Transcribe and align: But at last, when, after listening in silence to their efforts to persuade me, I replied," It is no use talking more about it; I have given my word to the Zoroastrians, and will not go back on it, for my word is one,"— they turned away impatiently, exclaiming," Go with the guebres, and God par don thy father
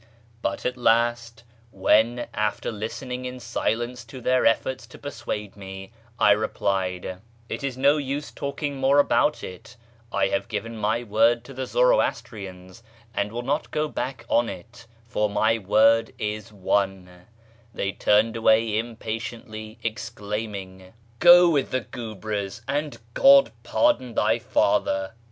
But 0.41 0.65
at 0.65 0.77
last, 0.77 1.43
when, 1.69 2.25
after 2.33 2.71
listening 2.71 3.25
in 3.25 3.39
silence 3.39 4.03
to 4.05 4.19
their 4.19 4.47
efforts 4.47 4.87
to 4.87 4.97
persuade 4.97 5.55
me, 5.55 5.91
I 6.17 6.31
replied," 6.31 7.19
It 7.49 7.63
is 7.63 7.77
no 7.77 7.97
use 7.97 8.31
talking 8.31 8.77
more 8.77 8.97
about 8.97 9.43
it; 9.43 9.77
I 10.11 10.29
have 10.29 10.47
given 10.47 10.75
my 10.75 11.03
word 11.03 11.43
to 11.43 11.53
the 11.53 11.67
Zoroastrians, 11.67 12.81
and 13.13 13.31
will 13.31 13.43
not 13.43 13.69
go 13.69 13.87
back 13.87 14.25
on 14.27 14.49
it, 14.49 14.87
for 15.07 15.29
my 15.29 15.59
word 15.59 16.13
is 16.17 16.51
one,"— 16.51 17.27
they 17.75 17.91
turned 17.91 18.35
away 18.35 18.79
impatiently, 18.79 19.77
exclaiming," 19.83 20.93
Go 21.29 21.47
with 21.51 21.69
the 21.69 21.81
guebres, 21.81 22.63
and 22.67 22.97
God 23.13 23.51
par 23.61 23.93
don 23.93 24.15
thy 24.15 24.39
father 24.39 25.13